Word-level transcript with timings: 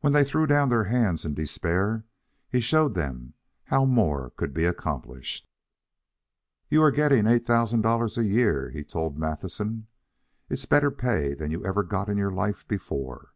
When 0.00 0.12
they 0.12 0.22
threw 0.22 0.46
down 0.46 0.68
their 0.68 0.84
hands 0.84 1.24
in 1.24 1.32
despair, 1.32 2.04
he 2.52 2.60
showed 2.60 2.92
them 2.94 3.32
how 3.64 3.86
more 3.86 4.28
could 4.36 4.52
be 4.52 4.66
accomplished. 4.66 5.48
"You 6.68 6.82
are 6.82 6.90
getting 6.90 7.26
eight 7.26 7.46
thousand 7.46 7.80
dollars 7.80 8.18
a 8.18 8.24
year," 8.24 8.68
he 8.68 8.84
told 8.84 9.16
Matthewson. 9.16 9.86
"It's 10.50 10.66
better 10.66 10.90
pay 10.90 11.32
than 11.32 11.50
you 11.50 11.64
ever 11.64 11.82
got 11.84 12.10
in 12.10 12.18
your 12.18 12.32
life 12.32 12.68
before. 12.68 13.32